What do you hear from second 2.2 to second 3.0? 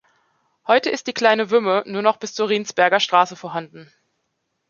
zur Riensberger